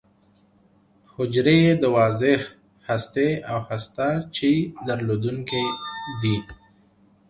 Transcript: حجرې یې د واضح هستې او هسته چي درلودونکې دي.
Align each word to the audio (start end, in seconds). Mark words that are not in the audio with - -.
حجرې 1.13 1.57
یې 1.65 1.73
د 1.81 1.83
واضح 1.95 2.39
هستې 2.89 3.29
او 3.51 3.59
هسته 3.69 4.07
چي 4.35 4.51
درلودونکې 4.87 5.63
دي. 6.21 6.37